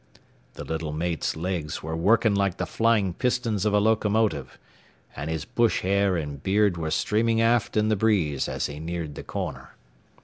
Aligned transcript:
The 0.55 0.63
little 0.63 0.91
mate's 0.91 1.35
legs 1.35 1.83
were 1.83 1.95
working 1.95 2.33
like 2.33 2.57
the 2.57 2.65
flying 2.65 3.13
pistons 3.13 3.67
of 3.67 3.73
a 3.75 3.79
locomotive, 3.79 4.57
and 5.15 5.29
his 5.29 5.45
bush 5.45 5.81
hair 5.81 6.17
and 6.17 6.41
beard 6.41 6.75
were 6.75 6.89
streaming 6.89 7.39
aft 7.39 7.77
in 7.77 7.89
the 7.89 7.95
breeze 7.95 8.49
as 8.49 8.65
he 8.65 8.79
neared 8.79 9.13
the 9.13 9.21
corner. 9.21 9.75